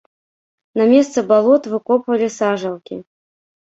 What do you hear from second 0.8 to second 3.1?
На месцы балот выкопвалі сажалкі!